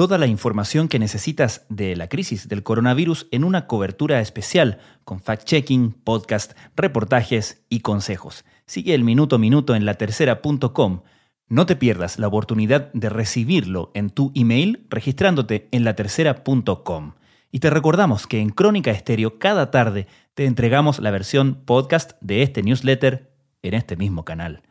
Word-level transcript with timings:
Toda 0.00 0.16
la 0.16 0.26
información 0.26 0.88
que 0.88 0.98
necesitas 0.98 1.66
de 1.68 1.94
la 1.94 2.08
crisis 2.08 2.48
del 2.48 2.62
coronavirus 2.62 3.28
en 3.32 3.44
una 3.44 3.66
cobertura 3.66 4.22
especial 4.22 4.78
con 5.04 5.20
fact-checking, 5.20 5.92
podcast, 5.92 6.52
reportajes 6.74 7.66
y 7.68 7.80
consejos. 7.80 8.46
Sigue 8.64 8.94
el 8.94 9.04
minuto 9.04 9.36
a 9.36 9.38
minuto 9.38 9.74
en 9.74 9.84
latercera.com. 9.84 11.02
No 11.48 11.66
te 11.66 11.76
pierdas 11.76 12.18
la 12.18 12.28
oportunidad 12.28 12.90
de 12.94 13.10
recibirlo 13.10 13.90
en 13.92 14.08
tu 14.08 14.32
email 14.34 14.86
registrándote 14.88 15.68
en 15.70 15.84
latercera.com. 15.84 17.12
Y 17.52 17.58
te 17.58 17.68
recordamos 17.68 18.26
que 18.26 18.40
en 18.40 18.48
Crónica 18.48 18.92
Estéreo 18.92 19.38
cada 19.38 19.70
tarde 19.70 20.06
te 20.32 20.46
entregamos 20.46 20.98
la 20.98 21.10
versión 21.10 21.56
podcast 21.66 22.12
de 22.22 22.40
este 22.40 22.62
newsletter 22.62 23.34
en 23.60 23.74
este 23.74 23.96
mismo 23.96 24.24
canal. 24.24 24.62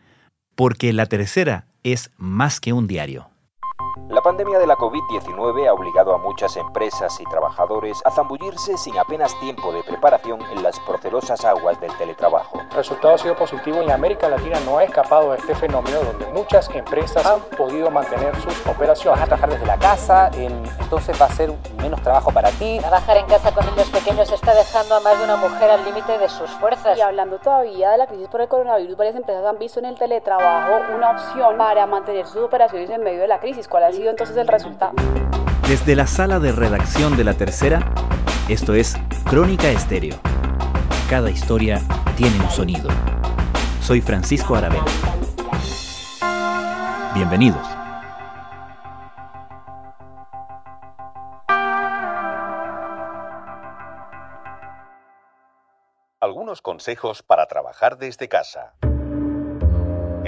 Porque 0.55 0.91
La 0.91 1.05
Tercera 1.05 1.67
es 1.83 2.09
más 2.17 2.59
que 2.59 2.73
un 2.73 2.87
diario. 2.87 3.29
La 4.07 4.21
pandemia 4.21 4.57
de 4.59 4.67
la 4.67 4.75
COVID-19 4.75 5.67
ha 5.67 5.73
obligado 5.73 6.13
a 6.13 6.17
muchas 6.17 6.55
empresas 6.57 7.19
y 7.19 7.25
trabajadores 7.25 8.01
a 8.05 8.11
zambullirse 8.11 8.77
sin 8.77 8.97
apenas 8.97 9.37
tiempo 9.39 9.71
de 9.71 9.83
preparación 9.83 10.41
en 10.51 10.63
las 10.63 10.79
procelosas 10.79 11.43
aguas 11.45 11.79
del 11.79 11.95
teletrabajo. 11.97 12.59
El 12.59 12.71
resultado 12.71 13.15
ha 13.15 13.17
sido 13.17 13.35
positivo 13.35 13.81
y 13.81 13.85
en 13.85 13.91
América 13.91 14.29
Latina 14.29 14.59
no 14.65 14.77
ha 14.77 14.83
escapado 14.83 15.31
de 15.31 15.37
este 15.37 15.55
fenómeno 15.55 15.99
donde 16.03 16.25
muchas 16.27 16.69
empresas 16.69 17.25
han 17.25 17.41
podido 17.57 17.91
mantener 17.91 18.35
sus 18.41 18.65
operaciones. 18.65 19.19
Vas 19.19 19.21
a 19.21 19.25
trabajar 19.25 19.49
desde 19.49 19.65
la 19.65 19.77
casa, 19.77 20.31
entonces 20.33 21.19
va 21.21 21.25
a 21.25 21.31
ser 21.31 21.53
menos 21.77 22.01
trabajo 22.01 22.31
para 22.31 22.49
ti. 22.51 22.77
Trabajar 22.79 23.17
en 23.17 23.25
casa 23.27 23.53
con 23.53 23.65
niños 23.65 23.89
pequeños 23.89 24.31
está 24.31 24.53
dejando 24.55 24.95
a 24.95 24.99
más 25.01 25.17
de 25.17 25.25
una 25.25 25.35
mujer 25.35 25.69
al 25.69 25.83
límite 25.85 26.17
de 26.17 26.29
sus 26.29 26.49
fuerzas. 26.51 26.97
Y 26.97 27.01
hablando 27.01 27.39
todavía 27.39 27.91
de 27.91 27.97
la 27.97 28.07
crisis 28.07 28.27
por 28.27 28.41
el 28.41 28.47
coronavirus, 28.47 28.97
varias 28.97 29.15
empresas 29.15 29.45
han 29.45 29.59
visto 29.59 29.79
en 29.79 29.85
el 29.85 29.97
teletrabajo 29.97 30.93
una 30.95 31.11
opción 31.11 31.57
para 31.57 31.85
mantener 31.85 32.25
sus 32.27 32.43
operaciones 32.43 32.89
en 32.89 33.03
medio 33.03 33.21
de 33.21 33.27
la 33.27 33.39
crisis. 33.39 33.67
¿Cuál 33.67 33.83
ha 33.89 33.91
sido 33.91 34.11
entonces 34.11 34.37
el 34.37 34.47
resultado? 34.47 34.93
Desde 35.67 35.95
la 35.95 36.05
sala 36.05 36.39
de 36.39 36.51
redacción 36.51 37.17
de 37.17 37.23
La 37.23 37.33
Tercera, 37.33 37.91
esto 38.47 38.75
es 38.75 38.95
Crónica 39.25 39.69
Estéreo. 39.69 40.15
Cada 41.09 41.31
historia 41.31 41.81
tiene 42.15 42.39
un 42.39 42.49
sonido. 42.49 42.89
Soy 43.81 44.01
Francisco 44.01 44.55
Aravena. 44.55 44.85
Bienvenidos. 47.15 47.67
Algunos 56.19 56.61
consejos 56.61 57.23
para 57.23 57.47
trabajar 57.47 57.97
desde 57.97 58.27
casa. 58.27 58.73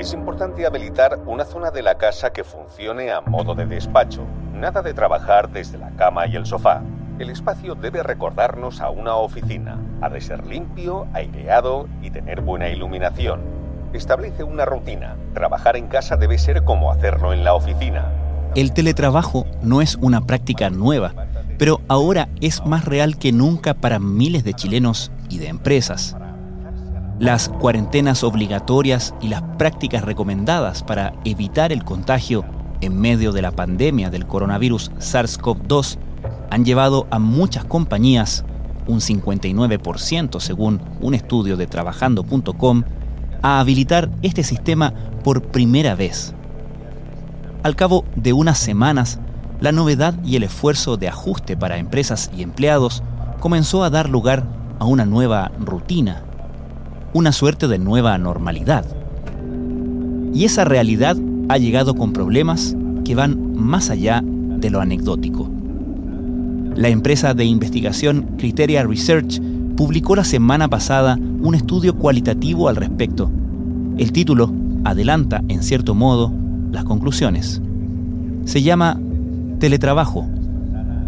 Es 0.01 0.13
importante 0.13 0.65
habilitar 0.65 1.19
una 1.27 1.45
zona 1.45 1.69
de 1.69 1.83
la 1.83 1.99
casa 1.99 2.33
que 2.33 2.43
funcione 2.43 3.11
a 3.11 3.21
modo 3.21 3.53
de 3.53 3.67
despacho. 3.67 4.23
Nada 4.51 4.81
de 4.81 4.95
trabajar 4.95 5.51
desde 5.51 5.77
la 5.77 5.91
cama 5.91 6.25
y 6.25 6.35
el 6.35 6.47
sofá. 6.47 6.81
El 7.19 7.29
espacio 7.29 7.75
debe 7.75 8.01
recordarnos 8.01 8.81
a 8.81 8.89
una 8.89 9.15
oficina. 9.15 9.79
Ha 10.01 10.09
de 10.09 10.19
ser 10.19 10.43
limpio, 10.47 11.05
aireado 11.13 11.87
y 12.01 12.09
tener 12.09 12.41
buena 12.41 12.69
iluminación. 12.69 13.41
Establece 13.93 14.43
una 14.43 14.65
rutina. 14.65 15.17
Trabajar 15.35 15.77
en 15.77 15.85
casa 15.85 16.17
debe 16.17 16.39
ser 16.39 16.63
como 16.63 16.91
hacerlo 16.91 17.31
en 17.31 17.43
la 17.43 17.53
oficina. 17.53 18.11
El 18.55 18.73
teletrabajo 18.73 19.45
no 19.61 19.83
es 19.83 19.97
una 19.97 20.21
práctica 20.21 20.71
nueva, 20.71 21.13
pero 21.59 21.79
ahora 21.87 22.27
es 22.41 22.65
más 22.65 22.85
real 22.85 23.19
que 23.19 23.31
nunca 23.31 23.75
para 23.75 23.99
miles 23.99 24.43
de 24.43 24.55
chilenos 24.55 25.11
y 25.29 25.37
de 25.37 25.49
empresas. 25.49 26.15
Las 27.21 27.49
cuarentenas 27.49 28.23
obligatorias 28.23 29.13
y 29.21 29.27
las 29.27 29.43
prácticas 29.59 30.03
recomendadas 30.03 30.81
para 30.81 31.13
evitar 31.23 31.71
el 31.71 31.83
contagio 31.83 32.43
en 32.81 32.99
medio 32.99 33.31
de 33.31 33.43
la 33.43 33.51
pandemia 33.51 34.09
del 34.09 34.25
coronavirus 34.25 34.91
SARS-CoV-2 34.93 35.99
han 36.49 36.65
llevado 36.65 37.05
a 37.11 37.19
muchas 37.19 37.63
compañías, 37.63 38.43
un 38.87 39.01
59% 39.01 40.39
según 40.39 40.81
un 40.99 41.13
estudio 41.13 41.57
de 41.57 41.67
trabajando.com, 41.67 42.85
a 43.43 43.59
habilitar 43.59 44.09
este 44.23 44.43
sistema 44.43 44.91
por 45.23 45.43
primera 45.43 45.93
vez. 45.93 46.33
Al 47.61 47.75
cabo 47.75 48.03
de 48.15 48.33
unas 48.33 48.57
semanas, 48.57 49.19
la 49.59 49.71
novedad 49.71 50.15
y 50.25 50.37
el 50.37 50.43
esfuerzo 50.43 50.97
de 50.97 51.09
ajuste 51.09 51.55
para 51.55 51.77
empresas 51.77 52.31
y 52.35 52.41
empleados 52.41 53.03
comenzó 53.39 53.83
a 53.83 53.91
dar 53.91 54.09
lugar 54.09 54.43
a 54.79 54.85
una 54.85 55.05
nueva 55.05 55.51
rutina, 55.59 56.23
una 57.13 57.31
suerte 57.31 57.67
de 57.67 57.77
nueva 57.77 58.17
normalidad. 58.17 58.85
Y 60.33 60.45
esa 60.45 60.63
realidad 60.63 61.17
ha 61.49 61.57
llegado 61.57 61.95
con 61.95 62.13
problemas 62.13 62.75
que 63.03 63.15
van 63.15 63.55
más 63.55 63.89
allá 63.89 64.23
de 64.23 64.69
lo 64.69 64.79
anecdótico. 64.79 65.49
La 66.75 66.87
empresa 66.87 67.33
de 67.33 67.43
investigación 67.43 68.35
Criteria 68.37 68.83
Research 68.83 69.41
publicó 69.75 70.15
la 70.15 70.23
semana 70.23 70.69
pasada 70.69 71.17
un 71.41 71.53
estudio 71.53 71.95
cualitativo 71.97 72.69
al 72.69 72.77
respecto. 72.77 73.29
El 73.97 74.13
título 74.13 74.53
adelanta, 74.85 75.43
en 75.49 75.63
cierto 75.63 75.93
modo, 75.93 76.31
las 76.71 76.85
conclusiones. 76.85 77.61
Se 78.45 78.61
llama 78.61 78.99
Teletrabajo, 79.59 80.27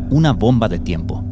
una 0.10 0.34
bomba 0.34 0.68
de 0.68 0.80
tiempo. 0.80 1.24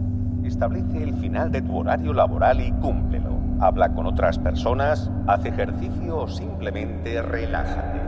Establece 0.44 1.04
el 1.04 1.14
final 1.16 1.52
de 1.52 1.62
tu 1.62 1.76
horario 1.76 2.14
laboral 2.14 2.62
y 2.62 2.72
cúmplelo. 2.72 3.41
Habla 3.62 3.94
con 3.94 4.08
otras 4.08 4.40
personas, 4.40 5.10
haz 5.28 5.46
ejercicio 5.46 6.18
o 6.18 6.28
simplemente 6.28 7.22
relájate. 7.22 8.00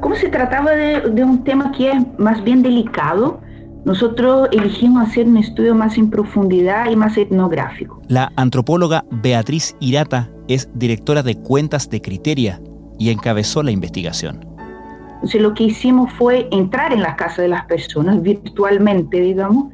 Como 0.00 0.14
se 0.14 0.30
trataba 0.30 0.70
de, 0.72 1.00
de, 1.10 1.22
un 1.22 1.44
tema 1.44 1.70
que 1.72 1.92
es 1.92 2.18
más 2.18 2.42
bien 2.42 2.62
delicado, 2.62 3.40
nosotros 3.84 4.48
elegimos 4.50 5.08
hacer 5.08 5.26
un 5.26 5.36
estudio 5.36 5.74
más 5.74 5.98
en 5.98 6.08
profundidad 6.08 6.90
y 6.90 6.96
más 6.96 7.16
etnográfico. 7.18 8.00
La 8.08 8.32
antropóloga 8.36 9.04
Beatriz 9.10 9.76
Irata 9.78 10.30
es 10.48 10.68
directora 10.74 11.22
de 11.22 11.36
cuentas 11.36 11.90
de 11.90 12.00
Criteria 12.00 12.60
y 12.98 13.10
encabezó 13.10 13.62
la 13.62 13.72
investigación. 13.72 14.40
Entonces 15.14 15.42
lo 15.42 15.54
que 15.54 15.64
hicimos 15.64 16.12
fue 16.14 16.48
entrar 16.50 16.92
en 16.92 17.02
la 17.02 17.14
casa 17.14 17.42
de 17.42 17.48
las 17.48 17.64
personas 17.66 18.22
virtualmente, 18.22 19.20
digamos, 19.20 19.72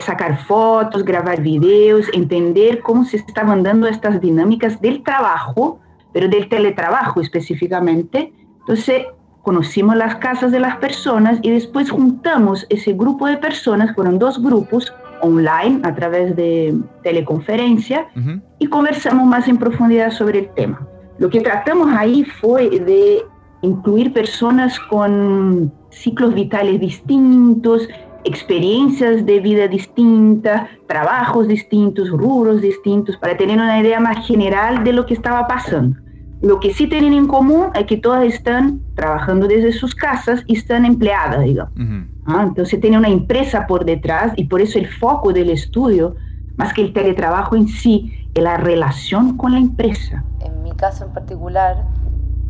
sacar 0.00 0.38
fotos, 0.44 1.04
grabar 1.04 1.42
videos, 1.42 2.06
entender 2.12 2.80
cómo 2.80 3.04
se 3.04 3.16
estaban 3.16 3.62
dando 3.62 3.86
estas 3.86 4.20
dinámicas 4.20 4.80
del 4.80 5.02
trabajo, 5.02 5.80
pero 6.12 6.28
del 6.28 6.48
teletrabajo 6.48 7.20
específicamente. 7.20 8.32
Entonces 8.60 9.06
conocimos 9.42 9.96
las 9.96 10.16
casas 10.16 10.52
de 10.52 10.60
las 10.60 10.76
personas 10.76 11.38
y 11.42 11.50
después 11.50 11.90
juntamos 11.90 12.66
ese 12.68 12.92
grupo 12.92 13.26
de 13.26 13.38
personas, 13.38 13.94
fueron 13.94 14.18
dos 14.18 14.42
grupos 14.42 14.92
online 15.20 15.80
a 15.84 15.94
través 15.94 16.36
de 16.36 16.76
teleconferencia 17.02 18.08
uh 18.14 18.20
-huh. 18.20 18.42
y 18.58 18.66
conversamos 18.66 19.26
más 19.26 19.48
en 19.48 19.56
profundidad 19.56 20.10
sobre 20.10 20.40
el 20.40 20.48
tema. 20.50 20.86
Lo 21.18 21.28
que 21.30 21.40
tratamos 21.40 21.88
ahí 21.96 22.24
fue 22.24 22.68
de 22.68 23.24
incluir 23.62 24.12
personas 24.12 24.78
con 24.78 25.72
ciclos 25.90 26.34
vitales 26.34 26.78
distintos, 26.80 27.88
experiencias 28.24 29.24
de 29.24 29.40
vida 29.40 29.68
distintas, 29.68 30.68
trabajos 30.86 31.48
distintos, 31.48 32.10
rubros 32.10 32.60
distintos, 32.60 33.16
para 33.16 33.36
tener 33.36 33.56
una 33.56 33.80
idea 33.80 34.00
más 34.00 34.26
general 34.26 34.84
de 34.84 34.92
lo 34.92 35.06
que 35.06 35.14
estaba 35.14 35.46
pasando. 35.46 35.96
Lo 36.40 36.60
que 36.60 36.72
sí 36.72 36.86
tienen 36.86 37.14
en 37.14 37.26
común 37.26 37.66
es 37.74 37.84
que 37.86 37.96
todas 37.96 38.24
están 38.24 38.80
trabajando 38.94 39.48
desde 39.48 39.72
sus 39.72 39.94
casas 39.94 40.44
y 40.46 40.56
están 40.56 40.84
empleadas, 40.84 41.42
digamos. 41.42 41.74
Uh 41.76 41.80
-huh. 41.80 42.06
¿Ah? 42.26 42.44
Entonces 42.46 42.80
tiene 42.80 42.96
una 42.96 43.08
empresa 43.08 43.66
por 43.66 43.84
detrás 43.84 44.32
y 44.36 44.44
por 44.44 44.60
eso 44.60 44.78
el 44.78 44.86
foco 44.86 45.32
del 45.32 45.50
estudio, 45.50 46.14
más 46.56 46.72
que 46.72 46.82
el 46.82 46.92
teletrabajo 46.92 47.56
en 47.56 47.66
sí, 47.66 48.12
es 48.34 48.42
la 48.42 48.56
relación 48.56 49.36
con 49.36 49.52
la 49.52 49.58
empresa. 49.58 50.24
En 50.40 50.62
mi 50.62 50.72
caso 50.72 51.06
en 51.06 51.12
particular, 51.12 51.84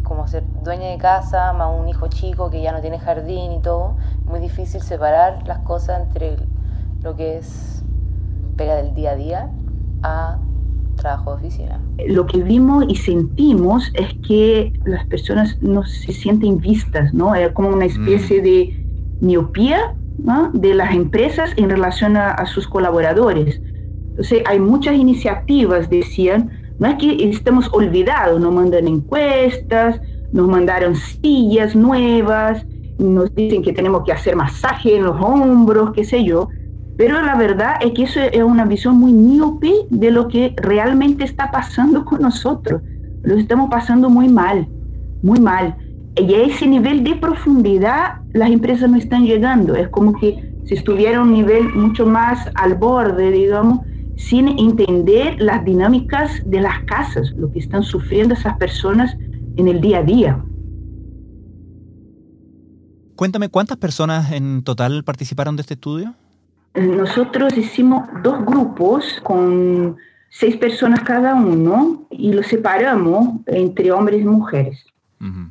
como 0.08 0.26
ser 0.26 0.44
dueña 0.64 0.88
de 0.88 0.98
casa, 0.98 1.52
más 1.52 1.78
un 1.78 1.88
hijo 1.88 2.08
chico 2.08 2.50
que 2.50 2.62
ya 2.62 2.72
no 2.72 2.80
tiene 2.80 2.98
jardín 2.98 3.52
y 3.52 3.60
todo, 3.60 3.96
muy 4.26 4.40
difícil 4.40 4.80
separar 4.80 5.46
las 5.46 5.58
cosas 5.60 6.02
entre 6.02 6.36
lo 7.02 7.14
que 7.14 7.38
es 7.38 7.84
pega 8.56 8.76
del 8.76 8.94
día 8.94 9.12
a 9.12 9.16
día 9.16 9.50
a 10.02 10.38
trabajo 10.96 11.30
de 11.30 11.36
oficina. 11.36 11.80
Lo 12.08 12.26
que 12.26 12.42
vimos 12.42 12.84
y 12.88 12.96
sentimos 12.96 13.90
es 13.94 14.14
que 14.26 14.72
las 14.84 15.06
personas 15.06 15.56
no 15.62 15.84
se 15.84 16.12
sienten 16.12 16.58
vistas, 16.58 17.14
¿no? 17.14 17.34
Es 17.34 17.52
como 17.52 17.68
una 17.68 17.84
especie 17.84 18.40
mm. 18.40 18.44
de 18.44 18.86
miopía 19.20 19.94
¿no? 20.18 20.50
de 20.52 20.74
las 20.74 20.94
empresas 20.94 21.52
en 21.56 21.70
relación 21.70 22.16
a, 22.16 22.32
a 22.32 22.46
sus 22.46 22.66
colaboradores. 22.66 23.60
Entonces, 24.10 24.42
hay 24.46 24.58
muchas 24.58 24.96
iniciativas, 24.96 25.88
decían, 25.88 26.50
no 26.78 26.88
es 26.88 26.94
que 26.96 27.28
estamos 27.30 27.68
olvidados, 27.72 28.40
nos 28.40 28.54
mandan 28.54 28.86
encuestas, 28.86 30.00
nos 30.32 30.48
mandaron 30.48 30.94
sillas 30.94 31.74
nuevas, 31.74 32.64
nos 32.98 33.34
dicen 33.34 33.62
que 33.62 33.72
tenemos 33.72 34.04
que 34.04 34.12
hacer 34.12 34.36
masaje 34.36 34.96
en 34.96 35.04
los 35.04 35.20
hombros, 35.20 35.92
qué 35.92 36.04
sé 36.04 36.24
yo, 36.24 36.48
pero 36.96 37.22
la 37.22 37.36
verdad 37.36 37.76
es 37.80 37.92
que 37.92 38.02
eso 38.02 38.20
es 38.20 38.42
una 38.42 38.64
visión 38.64 38.98
muy 38.98 39.12
miope 39.12 39.72
de 39.88 40.10
lo 40.10 40.26
que 40.26 40.54
realmente 40.56 41.22
está 41.22 41.50
pasando 41.50 42.04
con 42.04 42.20
nosotros. 42.22 42.82
Lo 43.22 43.36
estamos 43.36 43.70
pasando 43.70 44.10
muy 44.10 44.28
mal, 44.28 44.66
muy 45.22 45.38
mal. 45.38 45.76
Y 46.16 46.34
a 46.34 46.42
ese 46.42 46.66
nivel 46.66 47.04
de 47.04 47.14
profundidad 47.14 48.22
las 48.32 48.50
empresas 48.50 48.90
no 48.90 48.96
están 48.96 49.24
llegando. 49.24 49.76
Es 49.76 49.88
como 49.88 50.12
que 50.18 50.52
se 50.64 50.74
estuviera 50.74 51.18
a 51.18 51.22
un 51.22 51.32
nivel 51.32 51.72
mucho 51.72 52.04
más 52.04 52.50
al 52.56 52.74
borde, 52.74 53.30
digamos, 53.30 53.78
sin 54.18 54.48
entender 54.58 55.40
las 55.40 55.64
dinámicas 55.64 56.42
de 56.44 56.60
las 56.60 56.82
casas, 56.84 57.30
lo 57.36 57.50
que 57.52 57.60
están 57.60 57.84
sufriendo 57.84 58.34
esas 58.34 58.58
personas 58.58 59.16
en 59.56 59.68
el 59.68 59.80
día 59.80 59.98
a 59.98 60.02
día. 60.02 60.44
Cuéntame, 63.14 63.48
¿cuántas 63.48 63.76
personas 63.76 64.32
en 64.32 64.62
total 64.64 65.04
participaron 65.04 65.54
de 65.56 65.62
este 65.62 65.74
estudio? 65.74 66.14
Nosotros 66.74 67.56
hicimos 67.56 68.08
dos 68.24 68.44
grupos 68.44 69.20
con 69.22 69.96
seis 70.30 70.56
personas 70.56 71.00
cada 71.00 71.34
uno 71.34 72.06
y 72.10 72.32
los 72.32 72.46
separamos 72.46 73.40
entre 73.46 73.92
hombres 73.92 74.20
y 74.20 74.24
mujeres, 74.24 74.84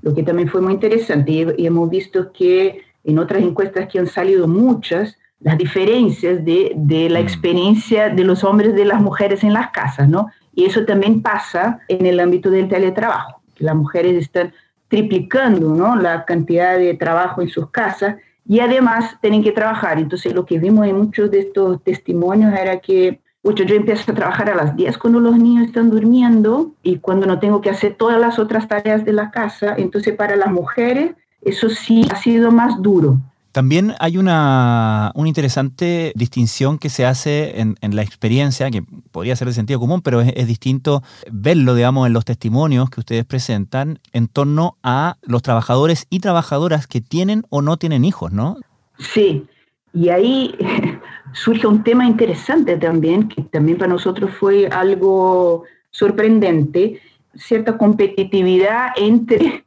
lo 0.02 0.14
que 0.14 0.24
también 0.24 0.50
fue 0.50 0.62
muy 0.62 0.74
interesante 0.74 1.56
y, 1.58 1.66
hemos 1.66 1.90
visto 1.90 2.32
que 2.32 2.82
en 3.04 3.20
otras 3.20 3.42
encuestas 3.42 3.88
que 3.90 4.00
han 4.00 4.08
salido 4.08 4.48
muchas, 4.48 5.18
las 5.40 5.58
diferencias 5.58 6.44
de, 6.44 6.74
de 6.76 7.10
la 7.10 7.20
mm. 7.20 7.24
experiencia 7.24 8.10
de 8.10 8.24
los 8.24 8.44
hombres 8.44 8.70
y 8.70 8.78
de 8.78 8.86
las 8.86 9.02
mujeres 9.02 9.44
en 9.44 9.54
las 9.54 9.72
casas, 9.72 10.10
¿no? 10.10 10.28
Y 10.54 10.66
eso 10.66 10.86
también 10.86 11.22
pasa 11.22 11.80
en 11.88 12.06
el 12.06 12.20
ámbito 12.20 12.50
del 12.50 12.68
teletrabajo. 12.68 13.42
Las 13.60 13.76
mujeres 13.76 14.16
están 14.16 14.54
triplicando 14.88 15.76
¿no? 15.76 15.96
la 15.96 16.26
cantidad 16.26 16.78
de 16.78 16.94
trabajo 16.96 17.42
en 17.42 17.50
sus 17.50 17.70
casas 17.70 18.16
y 18.48 18.60
además 18.60 19.18
tienen 19.22 19.44
que 19.44 19.52
trabajar. 19.52 20.00
Entonces 20.00 20.34
lo 20.34 20.46
que 20.46 20.60
vimos 20.60 20.88
en 20.88 20.98
muchos 20.98 21.30
de 21.30 21.40
estos 21.40 21.84
testimonios 21.84 22.54
era 22.58 22.80
que 22.80 23.20
yo 23.44 23.76
empiezo 23.76 24.12
a 24.12 24.16
trabajar 24.16 24.50
a 24.50 24.56
las 24.56 24.76
10 24.76 24.98
cuando 24.98 25.20
los 25.20 25.38
niños 25.38 25.68
están 25.68 25.90
durmiendo 25.90 26.74
y 26.84 26.98
cuando 26.98 27.26
no 27.26 27.40
tengo 27.40 27.62
que 27.62 27.70
hacer 27.70 27.96
todas 27.96 28.20
las 28.20 28.40
otras 28.40 28.68
tareas 28.68 29.06
de 29.06 29.14
la 29.14 29.32
casa. 29.32 29.76
Entonces 29.78 30.16
para 30.16 30.36
las 30.36 30.52
mujeres 30.52 31.12
eso 31.42 31.70
sí 31.70 32.06
ha 32.12 32.16
sido 32.16 32.52
más 32.52 32.82
duro. 32.82 33.20
También 33.52 33.94
hay 34.00 34.18
una, 34.18 35.12
interesante 35.16 36.14
distinción 36.16 36.78
que 36.78 36.90
se 36.90 37.06
hace 37.06 37.60
en, 37.60 37.76
la 37.82 38.04
experiencia, 38.04 38.70
que 38.70 38.84
podría 39.12 39.36
ser 39.36 39.48
de 39.48 39.54
sentido 39.54 39.80
común, 39.80 40.02
pero 40.02 40.22
es, 40.22 40.48
distinto 40.48 41.04
verlo, 41.32 41.74
digamos, 41.76 42.08
en 42.08 42.14
los 42.14 42.26
testimonios 42.26 42.90
que 42.90 43.00
ustedes 43.00 43.26
presentan 43.26 44.00
en 44.14 44.28
torno 44.28 44.78
a 44.84 45.18
los 45.24 45.42
trabajadores 45.42 46.08
y 46.10 46.20
trabajadoras 46.20 46.88
que 46.88 47.02
tienen 47.02 47.44
o 47.50 47.62
no 47.62 47.78
tienen 47.78 48.06
hijos, 48.06 48.32
¿no? 48.32 48.58
Sí, 49.00 49.46
y 49.94 50.10
ahí 50.10 50.56
surge 51.34 51.68
un 51.68 51.84
tema 51.84 52.06
interesante 52.06 52.78
también, 52.78 53.28
que 53.28 53.42
también 53.44 53.78
para 53.78 53.92
nosotros 53.92 54.32
fue 54.40 54.68
algo 54.68 55.64
sorprendente, 55.90 57.02
cierta 57.36 57.78
competitividad 57.78 58.90
entre 58.98 59.67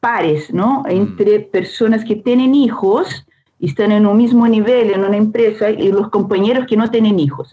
pares, 0.00 0.52
¿no? 0.52 0.82
Mm. 0.82 0.90
Entre 0.90 1.40
personas 1.40 2.04
que 2.04 2.16
tienen 2.16 2.54
hijos 2.54 3.26
y 3.58 3.66
están 3.66 3.92
en 3.92 4.06
un 4.06 4.16
mismo 4.16 4.48
nivel 4.48 4.90
en 4.90 5.04
una 5.04 5.16
empresa 5.16 5.70
y 5.70 5.92
los 5.92 6.08
compañeros 6.08 6.66
que 6.66 6.76
no 6.76 6.90
tienen 6.90 7.20
hijos. 7.20 7.52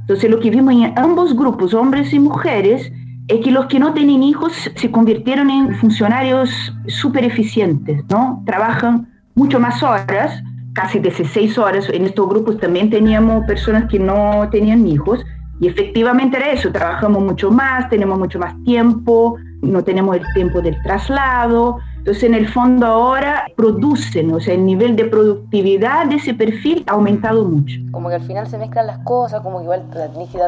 Entonces 0.00 0.30
lo 0.30 0.40
que 0.40 0.50
vimos 0.50 0.74
en 0.74 0.98
ambos 0.98 1.36
grupos, 1.36 1.74
hombres 1.74 2.12
y 2.12 2.18
mujeres, 2.18 2.90
es 3.28 3.44
que 3.44 3.50
los 3.50 3.66
que 3.66 3.78
no 3.78 3.92
tienen 3.92 4.22
hijos 4.22 4.70
se 4.74 4.90
convirtieron 4.90 5.50
en 5.50 5.74
funcionarios 5.76 6.50
súper 6.86 7.24
eficientes, 7.24 8.02
¿no? 8.08 8.42
Trabajan 8.46 9.06
mucho 9.34 9.60
más 9.60 9.82
horas, 9.82 10.42
casi 10.72 10.98
16 10.98 11.58
horas. 11.58 11.88
En 11.90 12.06
estos 12.06 12.26
grupos 12.26 12.58
también 12.58 12.88
teníamos 12.88 13.44
personas 13.44 13.84
que 13.90 13.98
no 13.98 14.48
tenían 14.50 14.86
hijos 14.86 15.24
y 15.60 15.68
efectivamente 15.68 16.38
era 16.38 16.52
eso, 16.52 16.72
trabajamos 16.72 17.22
mucho 17.22 17.50
más, 17.50 17.88
tenemos 17.90 18.18
mucho 18.18 18.38
más 18.38 18.54
tiempo, 18.64 19.36
no 19.62 19.82
tenemos 19.84 20.16
el 20.16 20.24
tiempo 20.34 20.60
del 20.60 20.80
traslado. 20.82 21.78
Entonces, 21.98 22.24
en 22.24 22.34
el 22.34 22.48
fondo 22.48 22.86
ahora 22.86 23.44
producen, 23.56 24.32
o 24.32 24.40
sea, 24.40 24.54
el 24.54 24.64
nivel 24.64 24.96
de 24.96 25.04
productividad 25.04 26.06
de 26.06 26.16
ese 26.16 26.32
perfil 26.32 26.84
ha 26.86 26.92
aumentado 26.92 27.44
mucho. 27.44 27.78
Como 27.90 28.08
que 28.08 28.14
al 28.14 28.22
final 28.22 28.46
se 28.46 28.56
mezclan 28.56 28.86
las 28.86 28.98
cosas, 28.98 29.42
como 29.42 29.58
que 29.58 29.64
igual 29.64 29.84
tenés 29.90 30.30
que, 30.30 30.38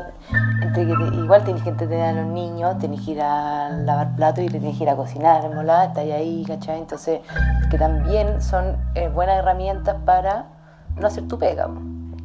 igual 1.23 1.45
tenés 1.45 1.62
que 1.62 1.71
entretener 1.71 2.17
a 2.17 2.23
los 2.23 2.33
niños, 2.33 2.79
tenés 2.79 3.01
que 3.03 3.11
ir 3.12 3.21
a 3.21 3.69
lavar 3.71 4.17
platos 4.17 4.45
y 4.45 4.49
tenés 4.49 4.77
que 4.79 4.85
ir 4.85 4.89
a 4.89 4.97
cocinar, 4.97 5.55
¿molá? 5.55 5.87
Está 5.87 6.01
ahí, 6.01 6.45
¿cachai? 6.47 6.79
Entonces, 6.79 7.21
que 7.71 7.77
también 7.77 8.41
son 8.41 8.77
eh, 8.95 9.09
buenas 9.09 9.39
herramientas 9.39 9.97
para 10.07 10.47
no 10.99 11.07
hacer 11.07 11.27
tu 11.29 11.39
pega. 11.39 11.69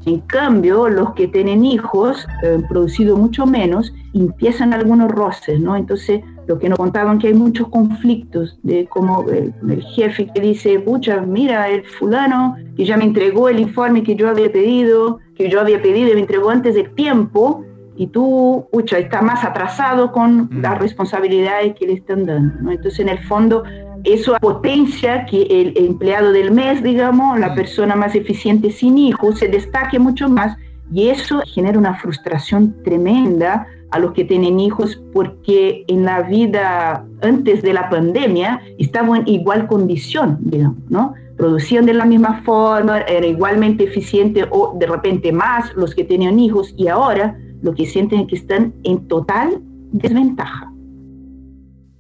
En 0.06 0.20
cambio, 0.22 0.88
los 0.88 1.14
que 1.14 1.28
tienen 1.28 1.66
hijos, 1.66 2.28
han 2.44 2.62
eh, 2.62 2.66
producido 2.70 3.18
mucho 3.18 3.46
menos, 3.46 3.94
empiezan 4.14 4.74
algunos 4.74 5.12
roces, 5.12 5.60
¿no? 5.60 5.76
Entonces, 5.76 6.22
lo 6.48 6.60
que 6.60 6.70
nos 6.70 6.78
contaban 6.78 7.18
que 7.18 7.28
hay 7.28 7.34
muchos 7.34 7.70
conflictos 7.70 8.60
de 8.62 8.86
como 8.86 9.26
el, 9.30 9.54
jefe 9.96 10.28
que 10.34 10.42
dice, 10.42 10.80
pucha, 10.80 11.22
mira, 11.22 11.70
el 11.70 11.84
fulano 11.84 12.56
que 12.78 12.86
ya 12.86 12.98
me 12.98 13.06
entregó 13.06 13.50
el 13.50 13.60
informe 13.60 14.04
que 14.04 14.16
yo 14.16 14.30
había 14.30 14.52
pedido, 14.52 15.20
que 15.36 15.50
yo 15.50 15.60
había 15.60 15.82
pedido 15.82 16.12
y 16.12 16.14
me 16.14 16.22
entregó 16.22 16.52
antes 16.52 16.76
del 16.76 16.94
tiempo, 16.94 17.66
y 17.98 18.08
tú, 18.08 18.68
pucha, 18.72 18.98
está 19.00 19.22
más 19.22 19.44
atrasado 19.44 20.12
con 20.12 20.50
mm. 20.52 20.62
las 20.62 20.78
responsabilidades 20.78 21.76
que 21.76 21.88
le 21.88 21.94
están 21.94 22.26
dando. 22.26 22.62
¿no? 22.62 22.72
Entonces, 22.72 23.00
en 23.00 23.10
el 23.10 23.20
fondo, 23.20 23.64
eso 24.06 24.38
potencia 24.40 25.26
que 25.26 25.44
el 25.44 25.74
empleado 25.78 26.32
del 26.32 26.52
mes, 26.52 26.84
digamos, 26.84 27.40
la 27.40 27.50
mm. 27.50 27.56
persona 27.56 27.96
más 27.96 28.16
eficiente 28.16 28.72
sin 28.72 28.98
hijos, 28.98 29.40
se 29.40 29.48
destaque 29.48 30.00
mucho 30.00 30.30
más 30.30 30.58
y 30.92 31.10
eso 31.10 31.42
genera 31.46 31.78
una 31.78 31.96
frustración 31.96 32.76
tremenda 32.84 33.68
a 33.92 34.00
los 34.00 34.14
que 34.14 34.26
tienen 34.26 34.60
hijos 34.60 35.02
porque 35.14 35.84
en 35.88 36.06
la 36.06 36.22
vida 36.22 37.06
antes 37.22 37.62
de 37.62 37.74
la 37.74 37.90
pandemia 37.90 38.62
estaban 38.78 39.22
en 39.22 39.28
igual 39.28 39.68
condición, 39.68 40.38
digamos, 40.42 40.78
¿no? 40.90 41.14
Producían 41.38 41.86
de 41.86 41.94
la 41.94 42.06
misma 42.06 42.42
forma, 42.44 43.02
era 43.02 43.26
igualmente 43.26 43.86
eficiente 43.86 44.46
o 44.52 44.76
de 44.78 44.88
repente 44.88 45.32
más 45.32 45.74
los 45.76 45.96
que 45.96 46.04
tenían 46.04 46.40
hijos 46.40 46.74
y 46.78 46.88
ahora 46.88 47.38
lo 47.62 47.74
que 47.74 47.86
sienten 47.86 48.22
es 48.22 48.28
que 48.28 48.36
están 48.36 48.74
en 48.84 49.08
total 49.08 49.62
desventaja. 49.92 50.75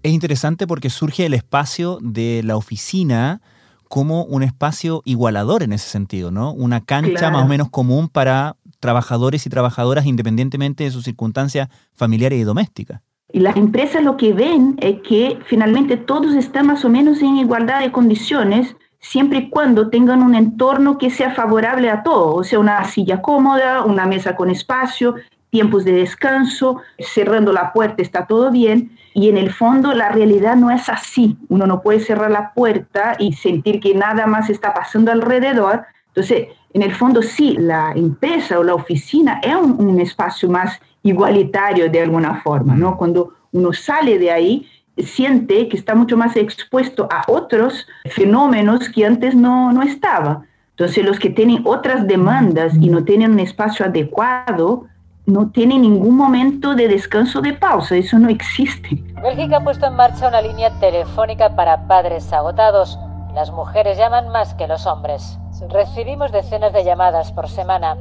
Es 0.06 0.12
interesante 0.12 0.68
porque 0.68 0.92
surge 0.92 1.26
el 1.26 1.34
espacio 1.34 1.98
de 2.00 2.44
la 2.44 2.58
oficina 2.58 3.42
como 3.90 4.24
un 4.24 4.44
espacio 4.44 5.02
igualador 5.04 5.64
en 5.64 5.74
ese 5.74 5.90
sentido, 5.90 6.30
¿no? 6.30 6.54
Una 6.54 6.82
cancha 6.82 7.32
más 7.32 7.44
o 7.44 7.48
menos 7.48 7.72
común 7.72 8.08
para 8.08 8.56
trabajadores 8.80 9.48
y 9.48 9.50
trabajadoras 9.50 10.06
independientemente 10.06 10.84
de 10.84 10.92
sus 10.92 11.06
circunstancias 11.06 11.70
familiares 11.96 12.40
y 12.40 12.44
domésticas. 12.44 13.02
Y 13.34 13.40
las 13.40 13.58
empresas 13.58 14.04
lo 14.04 14.16
que 14.16 14.32
ven 14.34 14.76
es 14.80 15.02
que 15.02 15.40
finalmente 15.48 15.98
todos 15.98 16.36
están 16.36 16.68
más 16.68 16.86
o 16.86 16.90
menos 16.90 17.24
en 17.24 17.38
igualdad 17.38 17.80
de 17.80 17.92
condiciones 17.92 18.76
siempre 19.00 19.40
y 19.40 19.50
cuando 19.50 19.90
tengan 19.90 20.22
un 20.22 20.36
entorno 20.36 21.00
que 21.00 21.10
sea 21.10 21.32
favorable 21.32 21.90
a 21.90 22.04
todos, 22.04 22.36
o 22.36 22.44
sea, 22.44 22.60
una 22.60 22.84
silla 22.86 23.24
cómoda, 23.24 23.84
una 23.84 24.06
mesa 24.06 24.36
con 24.36 24.52
espacio, 24.52 25.16
tiempos 25.50 25.86
de 25.86 25.94
descanso, 25.94 26.82
cerrando 27.00 27.54
la 27.54 27.72
puerta 27.72 28.02
está 28.02 28.26
todo 28.26 28.52
bien. 28.52 28.98
Y 29.14 29.30
en 29.30 29.38
el 29.38 29.52
fondo 29.54 29.94
la 29.94 30.10
realidad 30.10 30.56
no 30.56 30.70
es 30.70 30.90
así. 30.90 31.38
Uno 31.48 31.66
no 31.66 31.82
puede 31.82 32.02
cerrar 32.02 32.32
la 32.32 32.54
puerta 32.54 33.16
y 33.20 33.34
sentir 33.34 33.80
que 33.80 33.96
nada 33.96 34.28
más 34.28 34.50
está 34.50 34.74
pasando 34.74 35.12
alrededor. 35.12 35.86
Entonces, 36.08 36.48
en 36.74 36.82
el 36.82 36.94
fondo 36.94 37.22
sí, 37.22 37.56
la 37.58 37.94
empresa 37.96 38.60
o 38.60 38.64
la 38.64 38.76
oficina 38.76 39.40
es 39.42 39.56
un, 39.56 40.00
espacio 40.02 40.50
más 40.50 40.80
igualitario 41.04 41.90
de 41.90 42.02
alguna 42.02 42.42
forma, 42.42 42.76
¿no? 42.76 42.98
Cuando 42.98 43.34
uno 43.54 43.72
sale 43.72 44.20
de 44.20 44.32
ahí, 44.32 44.68
siente 44.98 45.70
que 45.70 45.78
está 45.78 45.96
mucho 45.96 46.18
más 46.18 46.36
expuesto 46.36 47.08
a 47.10 47.24
otros 47.28 47.88
fenómenos 48.06 48.90
que 48.90 49.06
antes 49.06 49.36
no, 49.36 49.72
no 49.72 49.82
estaba. 49.82 50.44
Entonces, 50.72 51.06
los 51.06 51.20
que 51.20 51.30
tienen 51.30 51.62
otras 51.64 52.06
demandas 52.06 52.74
y 52.76 52.90
no 52.90 53.06
tienen 53.06 53.32
un 53.32 53.40
espacio 53.40 53.86
adecuado, 53.86 54.88
no 55.26 55.50
tienen 55.50 55.82
ningún 55.82 56.16
momento 56.16 56.76
de 56.76 56.88
descanso 56.88 57.42
de 57.42 57.54
pausa, 57.54 57.96
eso 57.96 58.20
no 58.20 58.30
existe. 58.30 59.02
Bélgica 59.22 59.58
ha 59.58 59.64
puesto 59.64 59.88
en 59.88 59.96
marcha 59.96 60.28
una 60.28 60.42
línea 60.42 60.72
telefónica 60.80 61.56
para 61.56 61.88
padres 61.88 62.32
agotados. 62.32 63.00
Las 63.34 63.52
mujeres 63.52 63.98
llaman 63.98 64.30
más 64.30 64.54
que 64.54 64.68
los 64.68 64.86
hombres. 64.86 65.40
Recibimos 65.70 66.32
decenas 66.32 66.74
de 66.74 66.84
llamadas 66.84 67.32
por 67.32 67.50
semana. 67.50 67.98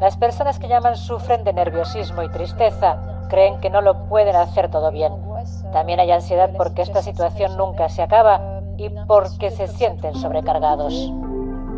Las 0.00 0.16
personas 0.16 0.58
que 0.58 0.68
llaman 0.68 0.96
sufren 0.96 1.44
de 1.44 1.52
nerviosismo 1.52 2.22
y 2.22 2.28
tristeza. 2.28 2.98
Creen 3.30 3.58
que 3.60 3.70
no 3.70 3.80
lo 3.80 4.06
pueden 4.08 4.36
hacer 4.36 4.70
todo 4.70 4.92
bien. 4.92 5.12
También 5.72 5.98
hay 6.00 6.10
ansiedad 6.10 6.50
porque 6.56 6.82
esta 6.82 7.02
situación 7.02 7.56
nunca 7.56 7.88
se 7.88 8.02
acaba 8.02 8.60
y 8.76 8.90
porque 9.06 9.50
se 9.50 9.66
sienten 9.66 10.14
sobrecargados. 10.14 11.12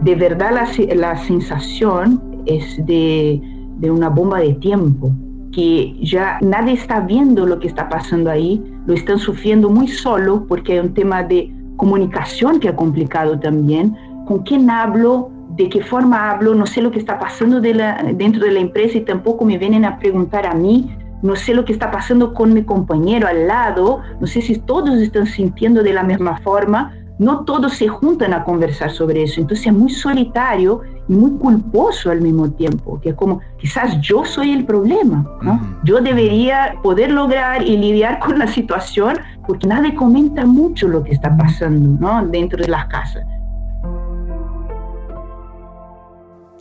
De 0.00 0.14
verdad 0.14 0.50
la, 0.52 0.95
la 0.95 1.17
sensación 1.17 2.43
es 2.47 2.85
de, 2.85 3.40
de 3.79 3.91
una 3.91 4.09
bomba 4.09 4.41
de 4.41 4.55
tiempo, 4.55 5.13
que 5.53 5.97
ya 6.03 6.39
nadie 6.43 6.75
está 6.75 7.01
viendo 7.01 7.47
lo 7.47 7.59
que 7.59 7.69
está 7.69 7.89
pasando 7.89 8.31
ahí, 8.31 8.63
lo 8.87 8.95
están 8.95 9.19
sufriendo 9.19 9.71
muy 9.71 9.89
solo 9.89 10.47
porque 10.47 10.75
hay 10.75 10.79
un 10.81 10.95
tema 10.95 11.23
de 11.23 11.53
comunicación 11.77 12.61
que 12.61 12.69
ha 12.69 12.77
complicado 12.77 13.39
también, 13.39 13.97
con 14.27 14.43
quién 14.43 14.69
hablo, 14.69 15.31
de 15.57 15.69
qué 15.69 15.83
forma 15.83 16.31
hablo, 16.31 16.55
no 16.55 16.67
sé 16.67 16.83
lo 16.83 16.91
que 16.91 16.99
está 16.99 17.19
pasando 17.19 17.61
dentro 17.61 18.45
de 18.45 18.53
la 18.53 18.61
empresa 18.61 18.99
y 18.99 19.01
tampoco 19.01 19.45
me 19.45 19.59
vienen 19.59 19.85
a 19.85 19.99
preguntar 19.99 20.47
a 20.47 20.55
mí, 20.55 20.91
no 21.23 21.35
sé 21.35 21.55
lo 21.55 21.65
que 21.65 21.73
está 21.73 21.91
pasando 21.91 22.33
con 22.33 22.53
mi 22.53 22.63
compañero 22.63 23.27
al 23.27 23.49
lado, 23.49 24.01
no 24.21 24.27
sé 24.27 24.41
si 24.41 24.57
todos 24.57 24.99
están 25.01 25.27
sintiendo 25.27 25.83
de 25.83 25.93
la 25.93 26.05
misma 26.05 26.39
forma, 26.39 26.95
no 27.19 27.45
todos 27.45 27.75
se 27.75 27.89
juntan 27.89 28.33
a 28.33 28.45
conversar 28.45 28.91
sobre 28.91 29.25
eso. 29.25 29.41
Entonces 29.41 29.67
es 29.67 29.73
muy 29.73 29.91
solitario 29.91 30.83
y 31.09 31.13
muy 31.13 31.33
culposo 31.39 32.11
al 32.11 32.21
mismo 32.21 32.51
tiempo, 32.51 33.01
que 33.01 33.11
es 33.11 33.15
como, 33.15 33.41
quizás 33.59 34.01
yo 34.01 34.25
soy 34.25 34.53
el 34.53 34.65
problema, 34.65 35.27
¿no? 35.43 35.79
Yo 35.85 36.01
debería 36.01 36.77
poder 36.83 37.11
lograr 37.11 37.63
y 37.67 37.77
lidiar 37.77 38.19
con 38.21 38.39
la 38.39 38.47
situación 38.47 39.19
porque 39.47 39.67
nadie 39.67 39.95
comenta 39.95 40.47
mucho 40.47 40.89
lo 40.89 41.03
que 41.03 41.13
está 41.13 41.37
pasando, 41.37 41.99
¿no? 42.01 42.27
Dentro 42.27 42.63
de 42.63 42.69
las 42.69 42.87
casas. 42.87 43.25